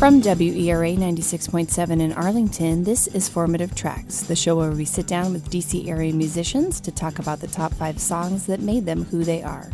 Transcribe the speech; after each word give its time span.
From 0.00 0.22
WERA 0.22 0.96
96.7 0.96 2.00
in 2.00 2.14
Arlington, 2.14 2.84
this 2.84 3.06
is 3.08 3.28
Formative 3.28 3.74
Tracks, 3.74 4.22
the 4.22 4.34
show 4.34 4.56
where 4.56 4.70
we 4.70 4.86
sit 4.86 5.06
down 5.06 5.34
with 5.34 5.50
DC 5.50 5.88
area 5.88 6.14
musicians 6.14 6.80
to 6.80 6.90
talk 6.90 7.18
about 7.18 7.40
the 7.40 7.46
top 7.46 7.74
five 7.74 8.00
songs 8.00 8.46
that 8.46 8.60
made 8.60 8.86
them 8.86 9.04
who 9.04 9.24
they 9.24 9.42
are. 9.42 9.68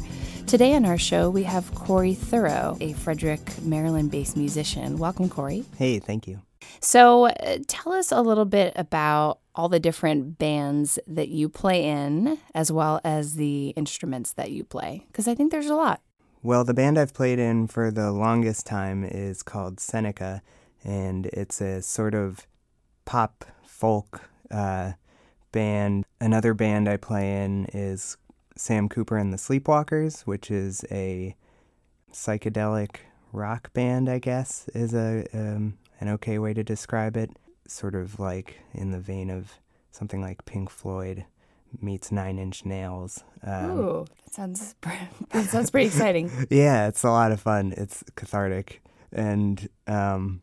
Today 0.48 0.74
on 0.74 0.84
our 0.84 0.98
show, 0.98 1.30
we 1.30 1.44
have 1.44 1.72
Corey 1.76 2.16
Thuro, 2.16 2.76
a 2.82 2.92
Frederick, 2.94 3.62
Maryland 3.62 4.10
based 4.10 4.36
musician. 4.36 4.98
Welcome, 4.98 5.28
Corey. 5.28 5.64
Hey, 5.78 6.00
thank 6.00 6.26
you. 6.26 6.40
So, 6.80 7.26
uh, 7.26 7.58
tell 7.68 7.92
us 7.92 8.10
a 8.10 8.20
little 8.20 8.46
bit 8.46 8.72
about 8.74 9.38
all 9.54 9.68
the 9.68 9.78
different 9.78 10.38
bands 10.38 10.98
that 11.06 11.28
you 11.28 11.48
play 11.48 11.84
in, 11.84 12.38
as 12.52 12.72
well 12.72 13.00
as 13.04 13.36
the 13.36 13.68
instruments 13.76 14.32
that 14.32 14.50
you 14.50 14.64
play, 14.64 15.04
because 15.06 15.28
I 15.28 15.36
think 15.36 15.52
there's 15.52 15.70
a 15.70 15.76
lot. 15.76 16.00
Well, 16.46 16.62
the 16.62 16.74
band 16.74 16.96
I've 16.96 17.12
played 17.12 17.40
in 17.40 17.66
for 17.66 17.90
the 17.90 18.12
longest 18.12 18.66
time 18.66 19.02
is 19.02 19.42
called 19.42 19.80
Seneca, 19.80 20.42
and 20.84 21.26
it's 21.32 21.60
a 21.60 21.82
sort 21.82 22.14
of 22.14 22.46
pop 23.04 23.44
folk 23.64 24.30
uh, 24.48 24.92
band. 25.50 26.04
Another 26.20 26.54
band 26.54 26.88
I 26.88 26.98
play 26.98 27.42
in 27.42 27.64
is 27.74 28.16
Sam 28.54 28.88
Cooper 28.88 29.16
and 29.16 29.32
the 29.32 29.38
Sleepwalkers, 29.38 30.20
which 30.20 30.48
is 30.48 30.84
a 30.88 31.34
psychedelic 32.12 32.98
rock 33.32 33.72
band, 33.72 34.08
I 34.08 34.20
guess, 34.20 34.68
is 34.72 34.94
a 34.94 35.26
um, 35.34 35.78
an 35.98 36.08
okay 36.10 36.38
way 36.38 36.54
to 36.54 36.62
describe 36.62 37.16
it. 37.16 37.30
Sort 37.66 37.96
of 37.96 38.20
like 38.20 38.60
in 38.72 38.92
the 38.92 39.00
vein 39.00 39.30
of 39.30 39.54
something 39.90 40.20
like 40.20 40.44
Pink 40.44 40.70
Floyd 40.70 41.24
meets 41.80 42.12
Nine 42.12 42.38
Inch 42.38 42.64
Nails. 42.64 43.24
Um, 43.42 43.70
Ooh, 43.78 44.06
that 44.24 44.34
sounds 44.34 44.74
that 45.30 45.46
sounds 45.46 45.70
pretty 45.70 45.86
exciting. 45.86 46.30
yeah, 46.50 46.88
it's 46.88 47.02
a 47.02 47.10
lot 47.10 47.32
of 47.32 47.40
fun. 47.40 47.74
It's 47.76 48.04
cathartic, 48.14 48.82
and 49.12 49.68
um, 49.86 50.42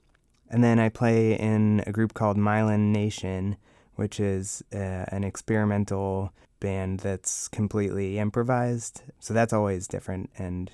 and 0.50 0.64
then 0.64 0.80
I 0.80 0.90
play 0.90 1.34
in 1.34 1.84
a 1.88 1.92
group 1.92 2.14
called 2.14 2.38
Myelination, 2.38 3.58
which 3.96 4.20
is 4.20 4.64
uh, 4.74 5.06
an 5.08 5.24
experimental 5.24 6.32
band 6.60 7.02
that's 7.02 7.48
completely 7.48 8.20
improvised. 8.20 9.04
So 9.20 9.34
that's 9.34 9.54
always 9.54 9.88
different, 9.88 10.30
and 10.38 10.72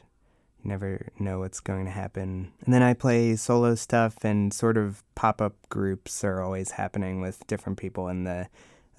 you 0.63 0.69
never 0.69 1.07
know 1.19 1.39
what's 1.39 1.59
going 1.59 1.85
to 1.85 1.91
happen. 1.91 2.51
And 2.65 2.73
then 2.73 2.83
I 2.83 2.93
play 2.93 3.35
solo 3.35 3.75
stuff, 3.75 4.23
and 4.23 4.53
sort 4.53 4.77
of 4.77 5.03
pop 5.15 5.41
up 5.41 5.55
groups 5.69 6.23
are 6.23 6.41
always 6.41 6.71
happening 6.71 7.21
with 7.21 7.47
different 7.47 7.77
people 7.77 8.07
in 8.07 8.25
the 8.25 8.47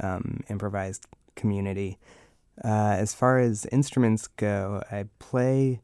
um, 0.01 0.43
improvised 0.49 1.07
community. 1.35 1.99
Uh, 2.63 2.97
as 2.99 3.15
far 3.15 3.39
as 3.39 3.67
instruments 3.67 4.27
go, 4.27 4.83
I 4.91 5.07
play, 5.19 5.81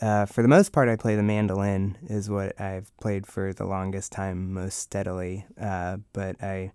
uh, 0.00 0.26
for 0.26 0.42
the 0.42 0.48
most 0.48 0.72
part, 0.72 0.88
I 0.88 0.96
play 0.96 1.16
the 1.16 1.22
mandolin, 1.22 1.98
is 2.08 2.30
what 2.30 2.60
I've 2.60 2.96
played 2.98 3.26
for 3.26 3.52
the 3.52 3.64
longest 3.64 4.12
time, 4.12 4.52
most 4.52 4.78
steadily. 4.78 5.46
Uh, 5.60 5.98
but 6.12 6.42
I 6.42 6.72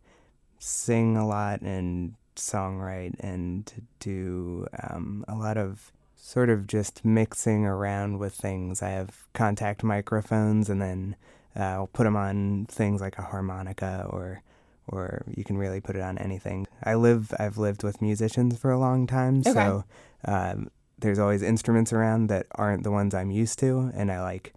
sing 0.59 1.17
a 1.17 1.25
lot 1.25 1.61
and 1.61 2.16
songwrite 2.35 3.16
and 3.19 3.88
do 3.99 4.67
um, 4.83 5.23
a 5.27 5.35
lot 5.35 5.57
of 5.57 5.91
sort 6.16 6.49
of 6.49 6.67
just 6.67 7.03
mixing 7.03 7.66
around 7.66 8.19
with 8.19 8.33
things. 8.33 8.81
I 8.81 8.89
have 8.89 9.27
contact 9.33 9.83
microphones 9.83 10.69
and 10.69 10.81
then 10.81 11.16
uh, 11.55 11.63
I'll 11.63 11.88
put 11.88 12.03
them 12.03 12.16
on 12.16 12.67
things 12.67 13.02
like 13.02 13.17
a 13.17 13.23
harmonica 13.23 14.07
or 14.09 14.44
or 14.92 15.23
you 15.28 15.44
can 15.44 15.58
really 15.58 15.81
put 15.81 15.95
it 15.95 16.02
on 16.02 16.17
anything. 16.17 16.67
I 16.84 16.95
live, 16.95 17.34
I've 17.39 17.58
lived 17.58 17.84
with 17.84 18.02
musicians 18.02 18.58
for 18.58 18.72
a 18.72 18.80
long 18.80 19.08
time, 19.08 19.39
okay. 19.39 19.53
so 19.53 19.84
um, 20.25 20.70
there's 21.00 21.20
always 21.20 21.42
instruments 21.42 21.92
around 21.94 22.28
that 22.28 22.47
aren't 22.56 22.84
the 22.84 22.92
ones 22.92 23.14
I'm 23.14 23.31
used 23.31 23.59
to, 23.59 23.92
and 23.94 24.12
I 24.12 24.22
like 24.22 24.53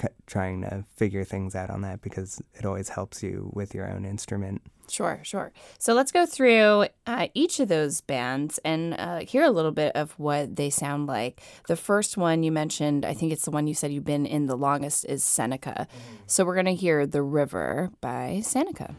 c- 0.00 0.08
trying 0.26 0.62
to 0.62 0.84
figure 0.96 1.24
things 1.24 1.54
out 1.54 1.70
on 1.70 1.82
that 1.82 2.02
because 2.02 2.40
it 2.54 2.64
always 2.64 2.90
helps 2.90 3.22
you 3.22 3.50
with 3.54 3.74
your 3.74 3.90
own 3.90 4.04
instrument. 4.04 4.62
Sure, 4.90 5.20
sure. 5.22 5.52
So 5.78 5.92
let's 5.92 6.12
go 6.12 6.24
through 6.24 6.86
uh, 7.06 7.28
each 7.34 7.60
of 7.60 7.68
those 7.68 8.00
bands 8.00 8.58
and 8.64 8.94
uh, 8.98 9.18
hear 9.18 9.44
a 9.44 9.50
little 9.50 9.70
bit 9.70 9.94
of 9.94 10.12
what 10.18 10.56
they 10.56 10.70
sound 10.70 11.06
like. 11.06 11.42
The 11.66 11.76
first 11.76 12.16
one 12.16 12.42
you 12.42 12.50
mentioned, 12.50 13.04
I 13.04 13.12
think 13.12 13.32
it's 13.32 13.44
the 13.44 13.50
one 13.50 13.66
you 13.66 13.74
said 13.74 13.92
you've 13.92 14.04
been 14.04 14.26
in 14.26 14.46
the 14.46 14.56
longest, 14.56 15.04
is 15.06 15.22
Seneca. 15.22 15.86
Mm-hmm. 15.90 16.14
So 16.26 16.44
we're 16.44 16.54
going 16.54 16.66
to 16.66 16.74
hear 16.74 17.06
The 17.06 17.22
River 17.22 17.90
by 18.00 18.40
Seneca. 18.42 18.94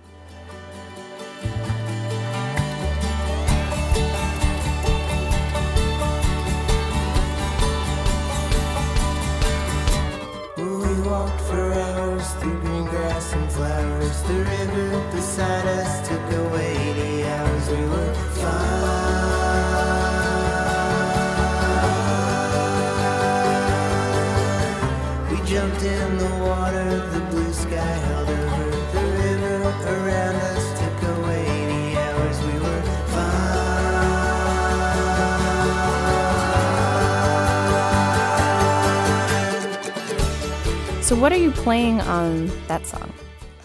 Walked 1.44 1.78
So, 41.09 41.15
what 41.15 41.31
are 41.31 41.37
you 41.37 41.49
playing 41.49 42.01
on 42.01 42.51
that 42.67 42.85
song? 42.85 43.11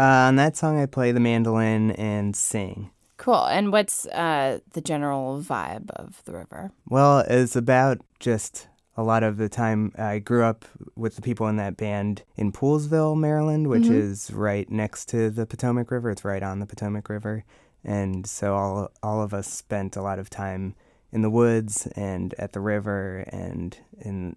Uh, 0.01 0.03
on 0.03 0.37
that 0.37 0.57
song, 0.57 0.81
I 0.81 0.87
play 0.87 1.13
the 1.13 1.21
mandolin 1.21 1.91
and 1.91 2.35
sing. 2.35 2.91
Cool. 3.19 3.45
And 3.45 3.71
what's 3.71 4.07
uh, 4.07 4.61
the 4.73 4.81
general 4.81 5.43
vibe 5.43 5.91
of 5.91 6.23
the 6.25 6.33
river? 6.33 6.73
Well, 6.89 7.19
it's 7.29 7.55
about 7.55 7.99
just 8.19 8.69
a 8.97 9.03
lot 9.03 9.23
of 9.23 9.37
the 9.37 9.51
time 9.51 9.93
I 9.99 10.21
grew 10.21 10.43
up 10.43 10.65
with 10.97 11.17
the 11.17 11.21
people 11.21 11.47
in 11.49 11.57
that 11.57 11.77
band 11.77 12.23
in 12.35 12.51
Poolesville, 12.51 13.15
Maryland, 13.15 13.67
which 13.67 13.83
mm-hmm. 13.83 13.93
is 13.93 14.31
right 14.31 14.71
next 14.71 15.11
to 15.11 15.29
the 15.29 15.45
Potomac 15.45 15.91
River. 15.91 16.11
It's 16.13 16.25
right 16.25 16.43
on 16.43 16.61
the 16.61 16.67
Potomac 16.67 17.11
River. 17.11 17.45
And 17.85 18.27
so 18.27 18.55
all 18.55 18.91
all 19.03 19.21
of 19.21 19.35
us 19.35 19.53
spent 19.53 19.97
a 19.97 20.03
lot 20.03 20.19
of 20.19 20.31
time 20.31 20.77
in 21.13 21.21
the 21.21 21.29
woods 21.29 21.87
and 21.95 22.35
at 22.39 22.55
the 22.55 22.61
river 22.61 23.27
and 23.29 23.77
in 24.01 24.37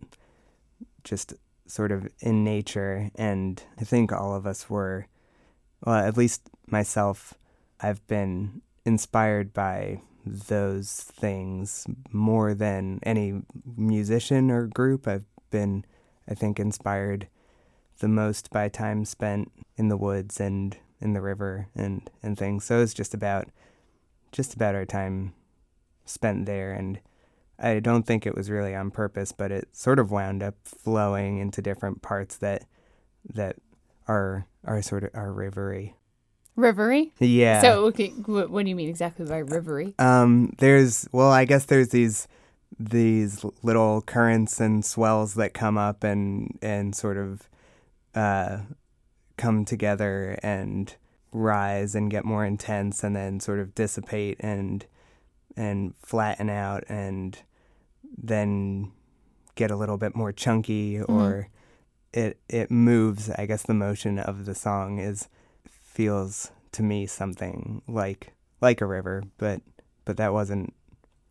just 1.05 1.35
sort 1.67 1.91
of 1.91 2.07
in 2.19 2.43
nature 2.43 3.11
and 3.15 3.61
I 3.79 3.83
think 3.83 4.11
all 4.11 4.33
of 4.33 4.47
us 4.47 4.69
were 4.69 5.07
well, 5.85 5.95
at 5.95 6.17
least 6.17 6.49
myself, 6.67 7.33
I've 7.79 8.05
been 8.07 8.61
inspired 8.85 9.53
by 9.53 10.01
those 10.25 10.91
things 10.91 11.85
more 12.11 12.53
than 12.53 12.99
any 13.03 13.41
musician 13.77 14.51
or 14.51 14.67
group. 14.67 15.07
I've 15.07 15.25
been, 15.51 15.85
I 16.27 16.33
think, 16.33 16.59
inspired 16.59 17.27
the 17.99 18.07
most 18.07 18.49
by 18.49 18.69
time 18.69 19.05
spent 19.05 19.51
in 19.75 19.89
the 19.89 19.97
woods 19.97 20.39
and 20.39 20.77
in 20.99 21.13
the 21.13 21.21
river 21.21 21.67
and, 21.75 22.09
and 22.23 22.37
things. 22.37 22.65
So 22.65 22.81
it's 22.81 22.93
just 22.93 23.13
about 23.13 23.47
just 24.31 24.53
about 24.53 24.75
our 24.75 24.85
time 24.85 25.33
spent 26.05 26.45
there 26.45 26.73
and 26.73 26.99
I 27.59 27.79
don't 27.79 28.03
think 28.03 28.25
it 28.25 28.35
was 28.35 28.49
really 28.49 28.75
on 28.75 28.91
purpose, 28.91 29.31
but 29.31 29.51
it 29.51 29.69
sort 29.71 29.99
of 29.99 30.11
wound 30.11 30.43
up 30.43 30.55
flowing 30.63 31.39
into 31.39 31.61
different 31.61 32.01
parts 32.01 32.37
that 32.37 32.65
that 33.33 33.57
are 34.07 34.45
are 34.63 34.81
sort 34.81 35.03
of 35.03 35.09
are 35.13 35.31
rivery. 35.31 35.93
Rivery? 36.57 37.11
Yeah. 37.19 37.61
So, 37.61 37.85
okay, 37.85 38.09
what, 38.25 38.49
what 38.49 38.63
do 38.63 38.69
you 38.69 38.75
mean 38.75 38.89
exactly 38.89 39.25
by 39.25 39.43
rivery? 39.43 39.99
Um, 39.99 40.53
there's 40.57 41.07
well, 41.11 41.31
I 41.31 41.45
guess 41.45 41.65
there's 41.65 41.89
these 41.89 42.27
these 42.79 43.45
little 43.63 44.01
currents 44.01 44.59
and 44.59 44.83
swells 44.83 45.35
that 45.35 45.53
come 45.53 45.77
up 45.77 46.03
and 46.03 46.57
and 46.61 46.95
sort 46.95 47.17
of 47.17 47.49
uh, 48.15 48.59
come 49.37 49.65
together 49.65 50.37
and 50.43 50.95
rise 51.31 51.95
and 51.95 52.09
get 52.09 52.25
more 52.25 52.45
intense 52.45 53.03
and 53.03 53.15
then 53.15 53.39
sort 53.39 53.59
of 53.59 53.75
dissipate 53.75 54.37
and 54.39 54.85
and 55.55 55.93
flatten 56.01 56.49
out 56.49 56.83
and 56.87 57.39
then 58.15 58.91
get 59.55 59.71
a 59.71 59.75
little 59.75 59.97
bit 59.97 60.15
more 60.15 60.31
chunky 60.31 60.95
mm-hmm. 60.95 61.11
or 61.11 61.49
it 62.13 62.39
it 62.47 62.71
moves 62.71 63.29
i 63.31 63.45
guess 63.45 63.63
the 63.63 63.73
motion 63.73 64.19
of 64.19 64.45
the 64.45 64.55
song 64.55 64.99
is 64.99 65.27
feels 65.67 66.51
to 66.71 66.83
me 66.83 67.07
something 67.07 67.81
like 67.87 68.33
like 68.61 68.81
a 68.81 68.85
river, 68.85 69.23
but 69.37 69.61
but 70.05 70.17
that 70.17 70.31
wasn't 70.31 70.73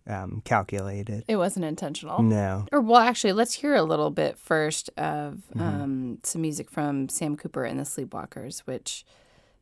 um, 0.08 0.42
calculated. 0.44 1.24
It 1.28 1.36
wasn't 1.36 1.64
intentional. 1.64 2.22
No. 2.22 2.66
Or 2.72 2.80
well, 2.80 3.00
actually, 3.00 3.32
let's 3.32 3.54
hear 3.54 3.74
a 3.74 3.82
little 3.82 4.10
bit 4.10 4.36
first 4.38 4.90
of 4.96 5.42
mm-hmm. 5.54 5.60
um, 5.60 6.18
some 6.24 6.42
music 6.42 6.70
from 6.70 7.08
Sam 7.08 7.36
Cooper 7.36 7.64
and 7.64 7.78
the 7.78 7.84
Sleepwalkers, 7.84 8.60
which 8.60 9.04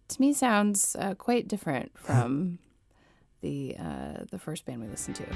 to 0.08 0.20
me 0.20 0.32
sounds 0.32 0.96
uh, 0.98 1.14
quite 1.14 1.48
different 1.48 1.92
from 1.98 2.58
the 3.42 3.76
uh, 3.78 4.24
the 4.30 4.38
first 4.38 4.64
band 4.64 4.82
we 4.82 4.88
listened 4.88 5.16
to. 5.16 5.26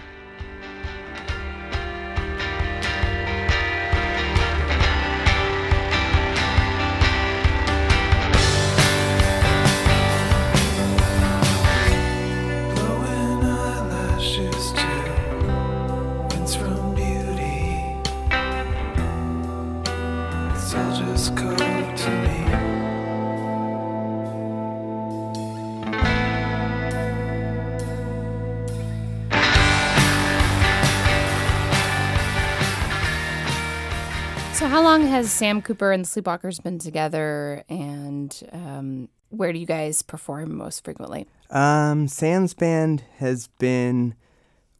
How 34.78 34.84
long 34.84 35.02
has 35.08 35.32
Sam 35.32 35.60
Cooper 35.60 35.90
and 35.90 36.04
the 36.04 36.08
Sleepwalkers 36.08 36.62
been 36.62 36.78
together, 36.78 37.64
and 37.68 38.48
um, 38.52 39.08
where 39.28 39.52
do 39.52 39.58
you 39.58 39.66
guys 39.66 40.02
perform 40.02 40.56
most 40.56 40.84
frequently? 40.84 41.26
Um, 41.50 42.06
Sam's 42.06 42.54
band 42.54 43.02
has 43.16 43.48
been. 43.58 44.14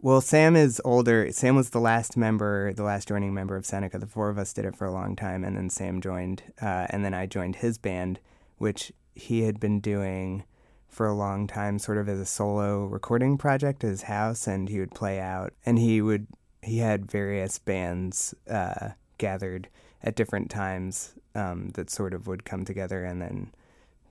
Well, 0.00 0.20
Sam 0.20 0.54
is 0.54 0.80
older. 0.84 1.32
Sam 1.32 1.56
was 1.56 1.70
the 1.70 1.80
last 1.80 2.16
member, 2.16 2.72
the 2.72 2.84
last 2.84 3.08
joining 3.08 3.34
member 3.34 3.56
of 3.56 3.66
Seneca. 3.66 3.98
The 3.98 4.06
four 4.06 4.28
of 4.28 4.38
us 4.38 4.52
did 4.52 4.66
it 4.66 4.76
for 4.76 4.86
a 4.86 4.92
long 4.92 5.16
time, 5.16 5.42
and 5.42 5.56
then 5.56 5.68
Sam 5.68 6.00
joined, 6.00 6.44
uh, 6.62 6.86
and 6.90 7.04
then 7.04 7.12
I 7.12 7.26
joined 7.26 7.56
his 7.56 7.76
band, 7.76 8.20
which 8.56 8.92
he 9.16 9.42
had 9.42 9.58
been 9.58 9.80
doing 9.80 10.44
for 10.86 11.08
a 11.08 11.12
long 11.12 11.48
time, 11.48 11.80
sort 11.80 11.98
of 11.98 12.08
as 12.08 12.20
a 12.20 12.24
solo 12.24 12.84
recording 12.84 13.36
project 13.36 13.82
at 13.82 13.90
his 13.90 14.02
house, 14.02 14.46
and 14.46 14.68
he 14.68 14.78
would 14.78 14.94
play 14.94 15.18
out, 15.18 15.54
and 15.66 15.76
he 15.76 16.00
would 16.00 16.28
he 16.62 16.78
had 16.78 17.10
various 17.10 17.58
bands 17.58 18.32
uh, 18.48 18.90
gathered 19.18 19.68
at 20.02 20.14
different 20.14 20.50
times 20.50 21.14
um, 21.34 21.70
that 21.74 21.90
sort 21.90 22.14
of 22.14 22.26
would 22.26 22.44
come 22.44 22.64
together, 22.64 23.04
and 23.04 23.20
then 23.20 23.50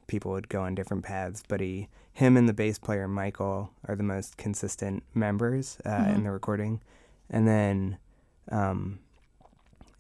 people 0.08 0.32
would 0.32 0.50
go 0.50 0.62
on 0.62 0.76
different 0.76 1.04
paths. 1.04 1.44
But 1.48 1.60
he, 1.62 1.88
him, 2.14 2.38
and 2.38 2.48
the 2.48 2.54
bass 2.54 2.80
player 2.80 3.08
Michael 3.08 3.72
are 3.88 3.96
the 3.96 4.04
most 4.04 4.38
consistent 4.38 5.04
members 5.14 5.78
uh, 5.86 5.90
Mhm. 6.06 6.16
in 6.16 6.24
the 6.24 6.32
recording, 6.32 6.82
and 7.30 7.48
then. 7.48 7.98
Um, 8.50 9.00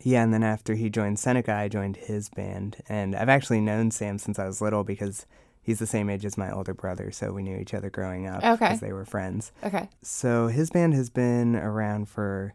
yeah, 0.04 0.24
and 0.24 0.32
then 0.34 0.44
after 0.44 0.76
he 0.76 0.90
joined 0.90 1.18
Seneca, 1.20 1.52
I 1.54 1.68
joined 1.68 1.98
his 1.98 2.30
band. 2.30 2.78
And 2.88 3.16
I've 3.16 3.30
actually 3.30 3.60
known 3.60 3.90
Sam 3.92 4.20
since 4.20 4.38
I 4.38 4.46
was 4.46 4.62
little 4.62 4.84
because 4.84 5.26
he's 5.62 5.80
the 5.80 5.88
same 5.88 6.10
age 6.10 6.24
as 6.24 6.38
my 6.38 6.50
older 6.52 6.74
brother, 6.74 7.12
so 7.12 7.34
we 7.34 7.42
knew 7.44 7.58
each 7.58 7.74
other 7.74 7.90
growing 7.90 8.28
up 8.28 8.44
Okay. 8.44 8.68
because 8.68 8.80
they 8.80 8.94
were 8.94 9.06
friends. 9.06 9.52
Okay. 9.64 9.90
So 10.04 10.48
his 10.48 10.70
band 10.70 10.94
has 10.94 11.10
been 11.10 11.56
around 11.58 12.08
for, 12.08 12.54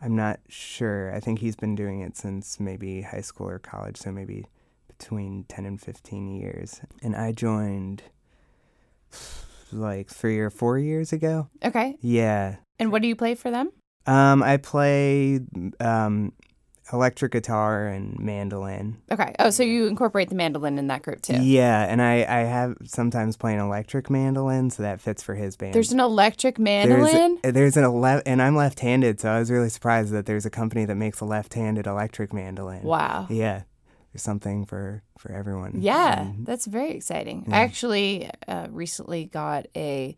I'm 0.00 0.14
not 0.14 0.40
sure. 0.48 1.14
I 1.14 1.20
think 1.20 1.38
he's 1.38 1.56
been 1.56 1.74
doing 1.74 2.00
it 2.00 2.16
since 2.16 2.60
maybe 2.60 3.02
high 3.02 3.22
school 3.22 3.48
or 3.48 3.58
college, 3.58 3.96
so 3.96 4.12
maybe 4.12 4.46
between 4.98 5.44
10 5.48 5.64
and 5.66 5.80
15 5.80 6.28
years. 6.28 6.80
And 7.02 7.16
I 7.16 7.32
joined 7.32 8.02
like 9.72 10.08
three 10.08 10.38
or 10.38 10.50
four 10.50 10.78
years 10.78 11.12
ago. 11.12 11.48
Okay. 11.64 11.96
Yeah. 12.00 12.56
And 12.78 12.92
what 12.92 13.02
do 13.02 13.08
you 13.08 13.16
play 13.16 13.34
for 13.34 13.50
them? 13.50 13.70
Um, 14.06 14.42
I 14.42 14.58
play 14.58 15.40
um, 15.80 16.32
electric 16.92 17.32
guitar 17.32 17.88
and 17.88 18.18
mandolin. 18.18 18.96
Okay. 19.10 19.34
Oh, 19.38 19.50
so 19.50 19.62
you 19.62 19.86
incorporate 19.86 20.28
the 20.28 20.34
mandolin 20.36 20.78
in 20.78 20.86
that 20.86 21.02
group 21.02 21.20
too. 21.22 21.36
Yeah, 21.42 21.84
and 21.84 22.00
I, 22.00 22.18
I 22.28 22.40
have 22.44 22.76
sometimes 22.84 23.36
play 23.36 23.54
an 23.54 23.60
electric 23.60 24.08
mandolin, 24.08 24.70
so 24.70 24.82
that 24.84 25.00
fits 25.00 25.22
for 25.22 25.34
his 25.34 25.56
band. 25.56 25.74
There's 25.74 25.90
an 25.92 26.00
electric 26.00 26.58
mandolin. 26.58 27.38
a- 27.42 27.50
There's 27.52 27.76
an 27.76 27.84
ele- 27.84 28.22
and 28.24 28.40
I'm 28.40 28.54
left-handed, 28.54 29.18
so 29.20 29.30
I 29.30 29.38
was 29.38 29.50
really 29.50 29.68
surprised 29.68 30.12
that 30.12 30.26
there's 30.26 30.46
a 30.46 30.50
company 30.50 30.84
that 30.84 30.94
makes 30.94 31.20
a 31.20 31.24
left-handed 31.24 31.86
electric 31.86 32.32
mandolin. 32.32 32.82
wow. 32.82 33.26
Yeah, 33.30 33.62
there's 34.12 34.22
something 34.22 34.64
for 34.64 35.02
for 35.18 35.32
everyone. 35.32 35.72
Yeah, 35.80 36.30
that's 36.44 36.66
very 36.66 36.92
exciting. 36.92 37.46
Yeah. 37.48 37.56
I 37.56 37.58
actually 37.60 38.30
uh, 38.46 38.68
recently 38.70 39.24
got 39.26 39.66
a. 39.74 40.16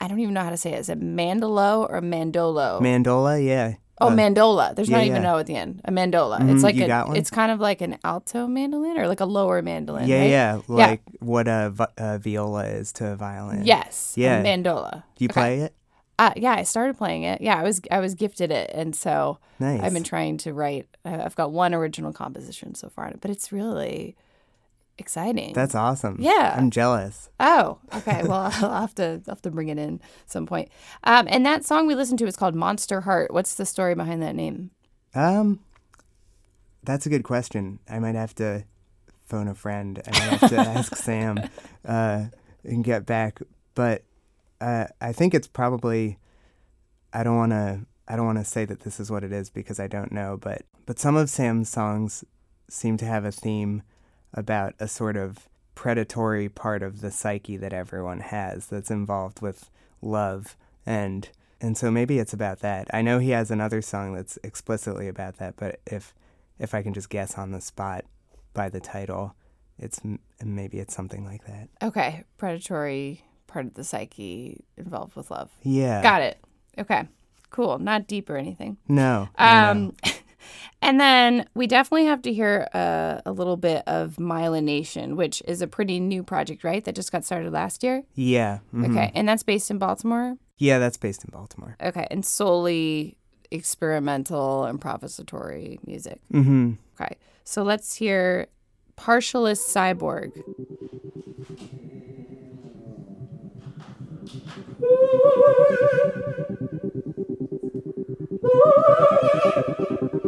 I 0.00 0.06
don't 0.08 0.20
even 0.20 0.34
know 0.34 0.42
how 0.42 0.50
to 0.50 0.56
say 0.56 0.72
it. 0.72 0.78
Is 0.78 0.88
it 0.88 1.00
mandolo 1.00 1.80
or 1.90 2.00
mandolo? 2.00 2.80
mandola. 2.80 3.44
Yeah. 3.44 3.74
Oh, 4.00 4.08
Uh, 4.08 4.10
mandola. 4.10 4.74
There's 4.74 4.88
yeah, 4.88 4.96
not 4.98 5.04
even 5.06 5.22
yeah. 5.22 5.32
no 5.32 5.38
at 5.38 5.46
the 5.46 5.56
end. 5.56 5.80
A 5.84 5.90
mandola. 5.92 6.38
Mhm, 6.40 6.54
it's 6.54 6.62
like 6.62 6.74
you 6.74 6.84
a? 6.86 7.12
It's 7.14 7.30
kind 7.30 7.50
of 7.52 7.60
like 7.60 7.80
an 7.80 7.98
alto 8.04 8.46
mandolin 8.46 8.98
or 8.98 9.06
like 9.08 9.20
a 9.20 9.24
lower 9.26 9.62
mandolin. 9.62 10.08
yeah, 10.08 10.20
right? 10.20 10.30
yeah, 10.30 10.60
like 10.68 11.02
what 11.20 11.46
a, 11.48 11.70
vi- 11.70 11.92
a 11.96 12.18
viola 12.18 12.64
is 12.66 12.92
to 12.94 13.08
a 13.12 13.16
violin. 13.16 13.64
Yes. 13.64 14.14
a 14.16 14.20
Yeah. 14.20 14.42
mandola. 14.42 15.02
Do 15.16 15.24
you 15.24 15.28
Okay. 15.28 15.32
play 15.40 15.60
it? 15.60 15.74
Uh, 16.18 16.30
yeah, 16.36 16.52
I 16.54 16.62
started 16.62 16.96
playing 16.96 17.24
it. 17.24 17.40
Yeah, 17.40 17.56
I 17.56 17.62
was 17.64 17.80
I 17.90 17.98
was 17.98 18.14
gifted 18.14 18.52
it, 18.52 18.70
and 18.72 18.94
so 18.94 19.38
Nice. 19.58 19.80
I've 19.82 19.92
been 19.92 20.04
trying 20.04 20.36
to 20.38 20.52
write. 20.52 20.86
I- 21.04 21.22
I've 21.22 21.34
got 21.34 21.50
one 21.50 21.74
original 21.74 22.12
composition 22.12 22.74
so 22.76 22.88
far, 22.88 23.12
but 23.20 23.30
it's 23.32 23.50
really 23.50 24.14
exciting. 24.98 25.52
That's 25.52 25.74
awesome. 25.74 26.16
Yeah. 26.20 26.54
I'm 26.56 26.70
jealous. 26.70 27.30
Oh, 27.40 27.78
okay. 27.94 28.22
Well, 28.24 28.50
I'll 28.54 28.80
have 28.80 28.94
to 28.96 29.22
I'll 29.26 29.34
have 29.34 29.42
to 29.42 29.50
bring 29.50 29.68
it 29.68 29.78
in 29.78 30.00
some 30.26 30.46
point. 30.46 30.70
Um, 31.04 31.26
and 31.28 31.44
that 31.44 31.64
song 31.64 31.86
we 31.86 31.94
listened 31.94 32.18
to 32.20 32.26
is 32.26 32.36
called 32.36 32.54
Monster 32.54 33.02
Heart. 33.02 33.32
What's 33.32 33.54
the 33.54 33.66
story 33.66 33.94
behind 33.94 34.22
that 34.22 34.34
name? 34.34 34.70
Um, 35.14 35.60
that's 36.82 37.06
a 37.06 37.08
good 37.10 37.24
question. 37.24 37.78
I 37.88 37.98
might 37.98 38.14
have 38.14 38.34
to 38.36 38.64
phone 39.26 39.48
a 39.48 39.54
friend. 39.54 40.00
I 40.06 40.10
might 40.10 40.38
have 40.38 40.50
to 40.50 40.56
ask 40.60 40.96
Sam 40.96 41.38
uh, 41.84 42.26
and 42.62 42.84
get 42.84 43.06
back. 43.06 43.40
But 43.74 44.02
uh, 44.60 44.86
I 45.00 45.12
think 45.12 45.34
it's 45.34 45.48
probably. 45.48 46.18
I 47.12 47.22
don't 47.22 47.36
want 47.36 47.52
to. 47.52 47.80
I 48.06 48.16
don't 48.16 48.26
want 48.26 48.38
to 48.38 48.44
say 48.44 48.64
that 48.64 48.80
this 48.80 49.00
is 49.00 49.10
what 49.10 49.24
it 49.24 49.32
is 49.32 49.50
because 49.50 49.80
I 49.80 49.86
don't 49.86 50.12
know. 50.12 50.38
But 50.40 50.62
but 50.86 50.98
some 50.98 51.16
of 51.16 51.30
Sam's 51.30 51.68
songs 51.68 52.24
seem 52.68 52.96
to 52.98 53.04
have 53.04 53.24
a 53.24 53.32
theme 53.32 53.82
about 54.34 54.74
a 54.78 54.88
sort 54.88 55.16
of 55.16 55.48
predatory 55.74 56.48
part 56.48 56.82
of 56.82 57.00
the 57.00 57.10
psyche 57.10 57.56
that 57.56 57.72
everyone 57.72 58.20
has 58.20 58.66
that's 58.66 58.90
involved 58.90 59.40
with 59.40 59.70
love 60.00 60.56
and 60.86 61.30
and 61.60 61.78
so 61.78 61.90
maybe 61.90 62.18
it's 62.18 62.34
about 62.34 62.58
that. 62.60 62.88
I 62.92 63.00
know 63.00 63.18
he 63.18 63.30
has 63.30 63.50
another 63.50 63.80
song 63.80 64.14
that's 64.14 64.38
explicitly 64.42 65.08
about 65.08 65.38
that, 65.38 65.54
but 65.56 65.80
if 65.86 66.12
if 66.58 66.74
I 66.74 66.82
can 66.82 66.92
just 66.92 67.08
guess 67.08 67.38
on 67.38 67.52
the 67.52 67.60
spot 67.60 68.04
by 68.52 68.68
the 68.68 68.80
title, 68.80 69.34
it's 69.78 70.00
maybe 70.44 70.78
it's 70.78 70.94
something 70.94 71.24
like 71.24 71.46
that. 71.46 71.68
Okay, 71.82 72.24
predatory 72.36 73.24
part 73.46 73.66
of 73.66 73.74
the 73.74 73.84
psyche 73.84 74.64
involved 74.76 75.16
with 75.16 75.30
love. 75.30 75.50
Yeah. 75.62 76.02
Got 76.02 76.22
it. 76.22 76.38
Okay, 76.78 77.08
cool. 77.50 77.78
Not 77.78 78.06
deep 78.06 78.28
or 78.28 78.36
anything. 78.36 78.76
No. 78.88 79.28
no, 79.38 79.44
um, 79.44 79.94
no. 80.04 80.12
And 80.82 81.00
then 81.00 81.46
we 81.54 81.66
definitely 81.66 82.06
have 82.06 82.22
to 82.22 82.32
hear 82.32 82.68
uh, 82.74 83.20
a 83.24 83.32
little 83.32 83.56
bit 83.56 83.82
of 83.86 84.16
Myelination, 84.16 85.16
which 85.16 85.42
is 85.46 85.62
a 85.62 85.66
pretty 85.66 85.98
new 86.00 86.22
project, 86.22 86.62
right? 86.64 86.84
That 86.84 86.94
just 86.94 87.10
got 87.12 87.24
started 87.24 87.52
last 87.52 87.82
year. 87.82 88.02
Yeah. 88.14 88.58
mhm. 88.74 88.90
Okay, 88.90 89.10
and 89.14 89.28
that's 89.28 89.42
based 89.42 89.70
in 89.70 89.78
Baltimore. 89.78 90.36
Yeah, 90.58 90.78
that's 90.78 90.96
based 90.96 91.24
in 91.24 91.30
Baltimore. 91.30 91.76
Okay, 91.82 92.06
and 92.10 92.24
solely 92.24 93.16
experimental 93.50 94.68
improvisatory 94.70 95.78
music. 95.86 96.20
Mm-hmm. 96.32 96.72
Okay, 97.00 97.16
so 97.44 97.62
let's 97.62 97.94
hear 97.96 98.46
Partialist 98.96 99.64
Cyborg. 99.72 100.32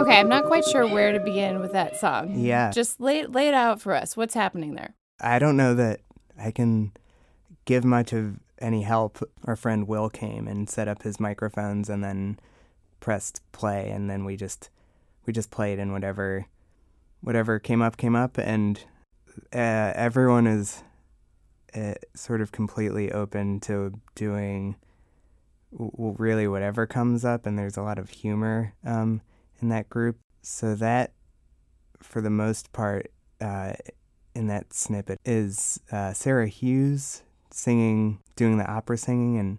Okay, 0.00 0.20
I'm 0.20 0.28
not 0.28 0.44
quite 0.44 0.64
sure 0.64 0.86
where 0.86 1.12
to 1.12 1.20
begin 1.20 1.60
with 1.60 1.72
that 1.72 1.96
song. 1.96 2.38
Yeah. 2.38 2.70
Just 2.70 3.00
lay, 3.00 3.26
lay 3.26 3.48
it 3.48 3.54
out 3.54 3.80
for 3.80 3.94
us. 3.94 4.16
What's 4.16 4.34
happening 4.34 4.74
there? 4.74 4.94
I 5.20 5.38
don't 5.38 5.56
know 5.56 5.74
that 5.74 6.00
I 6.40 6.50
can 6.50 6.92
give 7.64 7.84
much 7.84 8.12
of 8.12 8.38
any 8.60 8.82
help. 8.82 9.18
Our 9.44 9.56
friend 9.56 9.86
Will 9.86 10.08
came 10.08 10.48
and 10.48 10.68
set 10.68 10.88
up 10.88 11.02
his 11.02 11.20
microphones 11.20 11.88
and 11.90 12.02
then 12.02 12.38
pressed 13.00 13.40
play 13.52 13.90
and 13.90 14.08
then 14.10 14.24
we 14.24 14.36
just 14.36 14.70
we 15.26 15.32
just 15.32 15.50
played 15.50 15.78
and 15.78 15.92
whatever 15.92 16.46
whatever 17.20 17.58
came 17.58 17.82
up 17.82 17.96
came 17.96 18.16
up 18.16 18.38
and 18.38 18.84
uh, 19.52 19.92
everyone 19.94 20.46
is 20.46 20.82
uh, 21.74 21.94
sort 22.14 22.40
of 22.40 22.52
completely 22.52 23.12
open 23.12 23.60
to 23.60 23.92
doing 24.14 24.76
w- 25.72 26.14
really 26.18 26.48
whatever 26.48 26.86
comes 26.86 27.24
up 27.24 27.46
and 27.46 27.58
there's 27.58 27.76
a 27.76 27.82
lot 27.82 27.98
of 27.98 28.10
humor 28.10 28.74
um, 28.84 29.20
in 29.60 29.68
that 29.68 29.88
group. 29.88 30.16
So 30.42 30.74
that 30.76 31.12
for 32.02 32.20
the 32.20 32.30
most 32.30 32.72
part 32.72 33.10
uh, 33.40 33.74
in 34.34 34.46
that 34.46 34.72
snippet 34.72 35.20
is 35.24 35.80
uh, 35.92 36.12
Sarah 36.12 36.48
Hughes 36.48 37.22
singing, 37.50 38.20
doing 38.36 38.58
the 38.58 38.70
opera 38.70 38.96
singing, 38.96 39.38
and 39.38 39.58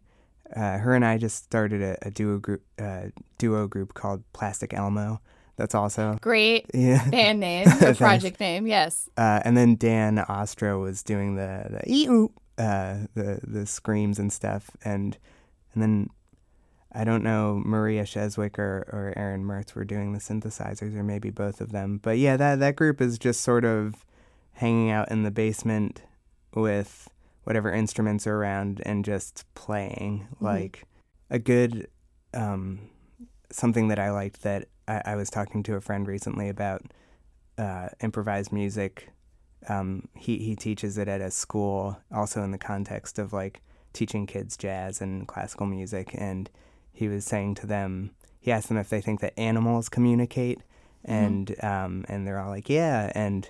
uh, 0.55 0.77
her 0.79 0.95
and 0.95 1.05
I 1.05 1.17
just 1.17 1.43
started 1.43 1.81
a, 1.81 1.97
a 2.07 2.11
duo 2.11 2.37
group, 2.39 2.63
uh, 2.79 3.07
duo 3.37 3.67
group 3.67 3.93
called 3.93 4.23
Plastic 4.33 4.73
Elmo. 4.73 5.21
That's 5.57 5.75
also 5.75 6.17
Great 6.21 6.67
yeah. 6.73 7.07
band 7.09 7.39
name, 7.39 7.67
or 7.81 7.93
project 7.93 8.39
name. 8.39 8.65
Yes. 8.65 9.09
Uh, 9.17 9.41
and 9.43 9.57
then 9.57 9.75
Dan 9.75 10.17
Ostro 10.17 10.81
was 10.81 11.03
doing 11.03 11.35
the 11.35 11.81
the 11.85 12.29
uh, 12.57 13.07
the 13.13 13.39
the 13.43 13.65
screams 13.65 14.19
and 14.19 14.31
stuff, 14.31 14.69
and 14.83 15.17
and 15.73 15.83
then 15.83 16.09
I 16.91 17.03
don't 17.03 17.23
know 17.23 17.61
Maria 17.63 18.03
Sheswick 18.03 18.57
or, 18.57 18.87
or 18.91 19.13
Aaron 19.15 19.43
Mertz 19.43 19.75
were 19.75 19.85
doing 19.85 20.13
the 20.13 20.19
synthesizers, 20.19 20.95
or 20.95 21.03
maybe 21.03 21.29
both 21.29 21.61
of 21.61 21.71
them. 21.71 21.99
But 22.01 22.17
yeah, 22.17 22.37
that 22.37 22.59
that 22.59 22.75
group 22.75 23.01
is 23.01 23.19
just 23.19 23.41
sort 23.41 23.65
of 23.65 24.05
hanging 24.53 24.89
out 24.89 25.11
in 25.11 25.23
the 25.23 25.31
basement 25.31 26.03
with 26.55 27.09
whatever 27.43 27.71
instruments 27.71 28.27
are 28.27 28.35
around 28.35 28.81
and 28.85 29.05
just 29.05 29.45
playing. 29.55 30.27
Like 30.39 30.83
a 31.29 31.39
good 31.39 31.87
um, 32.33 32.89
something 33.51 33.87
that 33.87 33.99
I 33.99 34.11
liked 34.11 34.43
that 34.43 34.67
I, 34.87 35.01
I, 35.05 35.15
was 35.15 35.29
talking 35.29 35.63
to 35.63 35.75
a 35.75 35.81
friend 35.81 36.07
recently 36.07 36.49
about 36.49 36.81
uh, 37.57 37.89
improvised 38.01 38.51
music. 38.51 39.09
Um, 39.67 40.07
he 40.15 40.37
he 40.37 40.55
teaches 40.55 40.97
it 40.97 41.07
at 41.07 41.21
a 41.21 41.31
school, 41.31 41.97
also 42.11 42.43
in 42.43 42.51
the 42.51 42.57
context 42.57 43.19
of 43.19 43.33
like 43.33 43.61
teaching 43.93 44.25
kids 44.27 44.55
jazz 44.55 45.01
and 45.01 45.27
classical 45.27 45.65
music, 45.65 46.11
and 46.13 46.49
he 46.93 47.07
was 47.07 47.25
saying 47.25 47.55
to 47.55 47.67
them, 47.67 48.11
he 48.39 48.51
asked 48.51 48.69
them 48.69 48.77
if 48.77 48.89
they 48.89 49.01
think 49.01 49.19
that 49.21 49.37
animals 49.37 49.89
communicate, 49.89 50.59
mm-hmm. 50.59 51.11
and 51.11 51.47
mm-hmm. 51.47 51.67
um, 51.67 52.05
and 52.07 52.25
they're 52.25 52.39
all 52.39 52.49
like, 52.49 52.69
yeah, 52.69 53.11
and 53.15 53.49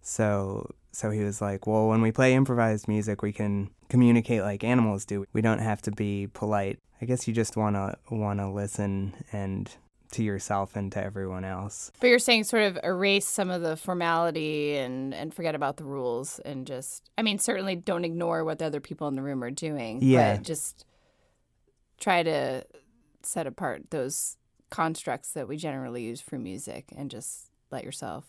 so 0.00 0.74
so 0.92 1.10
he 1.10 1.22
was 1.22 1.40
like, 1.40 1.66
well, 1.66 1.88
when 1.88 2.02
we 2.02 2.12
play 2.12 2.34
improvised 2.34 2.88
music, 2.88 3.22
we 3.22 3.32
can 3.32 3.70
communicate 3.88 4.42
like 4.42 4.64
animals 4.64 5.04
do. 5.04 5.24
We 5.32 5.42
don't 5.42 5.60
have 5.60 5.82
to 5.82 5.90
be 5.90 6.28
polite. 6.32 6.78
I 7.00 7.06
guess 7.06 7.26
you 7.26 7.34
just 7.34 7.56
want 7.56 7.76
to 7.76 7.96
want 8.10 8.40
to 8.40 8.50
listen 8.50 9.14
and 9.32 9.70
to 10.12 10.22
yourself 10.22 10.76
and 10.76 10.90
to 10.92 11.02
everyone 11.02 11.44
else. 11.44 11.92
But 12.00 12.08
you're 12.08 12.18
saying 12.18 12.44
sort 12.44 12.64
of 12.64 12.78
erase 12.82 13.26
some 13.26 13.50
of 13.50 13.62
the 13.62 13.76
formality 13.76 14.76
and 14.76 15.14
and 15.14 15.32
forget 15.32 15.54
about 15.54 15.76
the 15.76 15.84
rules 15.84 16.40
and 16.40 16.66
just 16.66 17.10
I 17.16 17.22
mean 17.22 17.38
certainly 17.38 17.76
don't 17.76 18.04
ignore 18.04 18.44
what 18.44 18.58
the 18.58 18.66
other 18.66 18.80
people 18.80 19.08
in 19.08 19.14
the 19.14 19.22
room 19.22 19.42
are 19.44 19.50
doing, 19.50 20.00
yeah. 20.02 20.36
but 20.36 20.44
just 20.44 20.84
try 21.98 22.22
to 22.22 22.64
set 23.22 23.46
apart 23.46 23.90
those 23.90 24.36
constructs 24.70 25.32
that 25.32 25.46
we 25.46 25.56
generally 25.56 26.02
use 26.02 26.20
for 26.20 26.38
music 26.38 26.86
and 26.96 27.10
just 27.10 27.50
let 27.70 27.84
yourself 27.84 28.24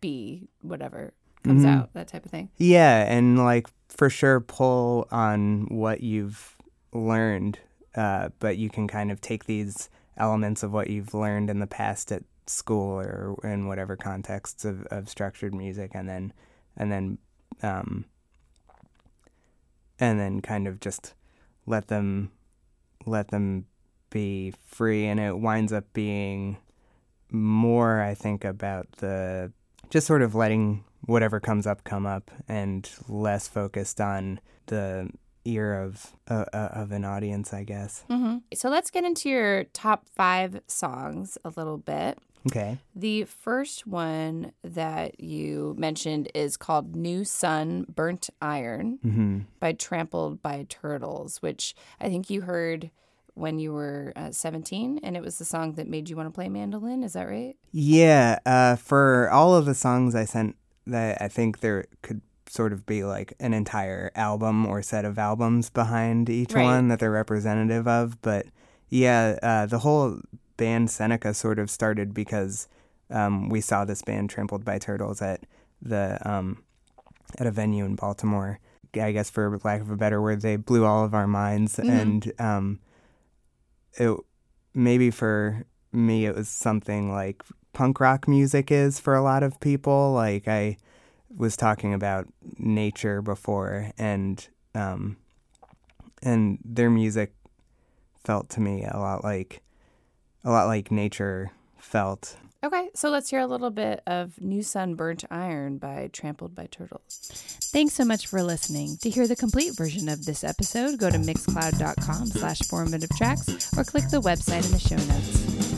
be 0.00 0.48
whatever 0.62 1.12
comes 1.44 1.64
mm-hmm. 1.64 1.80
out, 1.80 1.92
that 1.94 2.08
type 2.08 2.24
of 2.24 2.30
thing. 2.30 2.50
Yeah, 2.56 3.04
and 3.10 3.38
like 3.38 3.68
for 3.88 4.10
sure 4.10 4.40
pull 4.40 5.08
on 5.10 5.66
what 5.68 6.02
you've 6.02 6.56
learned, 6.92 7.58
uh, 7.94 8.30
but 8.38 8.56
you 8.56 8.70
can 8.70 8.88
kind 8.88 9.10
of 9.10 9.20
take 9.20 9.44
these 9.44 9.88
elements 10.16 10.62
of 10.62 10.72
what 10.72 10.90
you've 10.90 11.14
learned 11.14 11.50
in 11.50 11.58
the 11.60 11.66
past 11.66 12.12
at 12.12 12.22
school 12.46 13.00
or 13.00 13.36
in 13.44 13.66
whatever 13.66 13.96
contexts 13.96 14.64
of, 14.64 14.82
of 14.86 15.08
structured 15.08 15.54
music 15.54 15.92
and 15.94 16.08
then 16.08 16.32
and 16.76 16.90
then 16.90 17.18
um, 17.62 18.04
and 19.98 20.18
then 20.18 20.40
kind 20.40 20.66
of 20.66 20.80
just 20.80 21.14
let 21.66 21.88
them 21.88 22.30
let 23.06 23.28
them 23.28 23.64
be 24.10 24.52
free 24.66 25.06
and 25.06 25.20
it 25.20 25.38
winds 25.38 25.72
up 25.72 25.84
being 25.92 26.56
more 27.30 28.02
I 28.02 28.14
think 28.14 28.44
about 28.44 28.90
the 28.98 29.52
just 29.88 30.06
sort 30.06 30.22
of 30.22 30.34
letting 30.34 30.84
whatever 31.02 31.40
comes 31.40 31.66
up 31.66 31.84
come 31.84 32.06
up 32.06 32.30
and 32.48 32.90
less 33.08 33.48
focused 33.48 34.00
on 34.00 34.40
the 34.66 35.10
ear 35.44 35.82
of 35.82 36.14
uh, 36.28 36.44
uh, 36.52 36.68
of 36.72 36.92
an 36.92 37.04
audience, 37.04 37.52
I 37.52 37.64
guess. 37.64 38.04
Mm-hmm. 38.10 38.38
So 38.54 38.68
let's 38.68 38.90
get 38.90 39.04
into 39.04 39.28
your 39.28 39.64
top 39.64 40.06
five 40.08 40.60
songs 40.66 41.38
a 41.44 41.52
little 41.56 41.78
bit. 41.78 42.18
Okay. 42.46 42.78
The 42.94 43.24
first 43.24 43.86
one 43.86 44.52
that 44.64 45.20
you 45.20 45.74
mentioned 45.76 46.30
is 46.34 46.56
called 46.56 46.96
New 46.96 47.24
Sun 47.24 47.86
Burnt 47.94 48.30
Iron 48.40 48.98
mm-hmm. 49.04 49.38
by 49.58 49.72
Trampled 49.72 50.42
by 50.42 50.64
Turtles, 50.68 51.42
which 51.42 51.74
I 52.00 52.08
think 52.08 52.30
you 52.30 52.42
heard 52.42 52.90
when 53.34 53.58
you 53.58 53.72
were 53.72 54.12
uh, 54.16 54.30
17 54.30 55.00
and 55.02 55.16
it 55.16 55.22
was 55.22 55.38
the 55.38 55.44
song 55.44 55.74
that 55.74 55.88
made 55.88 56.10
you 56.10 56.16
want 56.16 56.26
to 56.26 56.32
play 56.32 56.48
mandolin 56.48 57.02
is 57.02 57.14
that 57.14 57.28
right 57.28 57.56
yeah 57.70 58.38
uh, 58.44 58.76
for 58.76 59.30
all 59.30 59.54
of 59.54 59.66
the 59.66 59.74
songs 59.74 60.14
i 60.14 60.24
sent 60.24 60.56
that 60.86 61.20
i 61.20 61.28
think 61.28 61.60
there 61.60 61.86
could 62.02 62.20
sort 62.46 62.72
of 62.72 62.84
be 62.84 63.04
like 63.04 63.32
an 63.38 63.54
entire 63.54 64.10
album 64.16 64.66
or 64.66 64.82
set 64.82 65.04
of 65.04 65.18
albums 65.18 65.70
behind 65.70 66.28
each 66.28 66.52
right. 66.52 66.64
one 66.64 66.88
that 66.88 66.98
they're 66.98 67.10
representative 67.10 67.86
of 67.86 68.20
but 68.22 68.46
yeah 68.88 69.38
uh, 69.42 69.66
the 69.66 69.78
whole 69.78 70.18
band 70.56 70.90
seneca 70.90 71.32
sort 71.32 71.58
of 71.58 71.70
started 71.70 72.12
because 72.12 72.66
um, 73.10 73.48
we 73.48 73.60
saw 73.60 73.84
this 73.84 74.02
band 74.02 74.30
trampled 74.30 74.64
by 74.64 74.78
turtles 74.78 75.22
at 75.22 75.44
the 75.80 76.18
um, 76.28 76.62
at 77.38 77.46
a 77.46 77.50
venue 77.50 77.84
in 77.84 77.94
baltimore 77.94 78.58
I 78.98 79.12
guess 79.12 79.30
for 79.30 79.58
lack 79.62 79.80
of 79.80 79.90
a 79.90 79.96
better 79.96 80.20
word, 80.20 80.40
they 80.40 80.56
blew 80.56 80.84
all 80.84 81.04
of 81.04 81.14
our 81.14 81.26
minds, 81.26 81.76
mm-hmm. 81.76 81.90
and 81.90 82.32
um, 82.38 82.80
it 83.98 84.16
maybe 84.74 85.10
for 85.10 85.64
me 85.92 86.26
it 86.26 86.34
was 86.34 86.48
something 86.48 87.12
like 87.12 87.42
punk 87.72 88.00
rock 88.00 88.28
music 88.28 88.70
is 88.70 88.98
for 88.98 89.14
a 89.14 89.22
lot 89.22 89.42
of 89.42 89.60
people. 89.60 90.12
Like 90.12 90.48
I 90.48 90.76
was 91.34 91.56
talking 91.56 91.94
about 91.94 92.26
nature 92.58 93.22
before, 93.22 93.90
and 93.98 94.46
um, 94.74 95.16
and 96.22 96.58
their 96.64 96.90
music 96.90 97.32
felt 98.24 98.50
to 98.50 98.60
me 98.60 98.84
a 98.84 98.98
lot 98.98 99.24
like 99.24 99.62
a 100.44 100.50
lot 100.50 100.66
like 100.66 100.90
nature 100.90 101.50
felt 101.78 102.36
Okay, 102.62 102.90
so 102.94 103.08
let's 103.08 103.30
hear 103.30 103.40
a 103.40 103.46
little 103.46 103.70
bit 103.70 104.02
of 104.06 104.38
New 104.38 104.62
Sun 104.62 104.94
Burnt 104.94 105.24
Iron 105.30 105.78
by 105.78 106.10
Trampled 106.12 106.54
by 106.54 106.66
Turtles. 106.70 107.30
Thanks 107.72 107.94
so 107.94 108.04
much 108.04 108.26
for 108.26 108.42
listening. 108.42 108.98
To 109.00 109.08
hear 109.08 109.26
the 109.26 109.34
complete 109.36 109.74
version 109.74 110.10
of 110.10 110.26
this 110.26 110.44
episode, 110.44 110.98
go 110.98 111.08
to 111.08 111.16
mixcloud.com 111.16 112.26
slash 112.26 112.58
formative 112.58 113.16
tracks 113.16 113.48
or 113.78 113.84
click 113.84 114.04
the 114.10 114.20
website 114.20 114.66
in 114.66 114.72
the 114.72 114.78
show 114.78 114.96
notes. 114.96 115.69